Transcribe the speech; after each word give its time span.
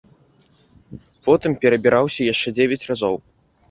Потым 1.29 1.51
перабіраўся 1.67 2.21
яшчэ 2.33 2.47
дзевяць 2.61 2.85
разоў. 2.91 3.25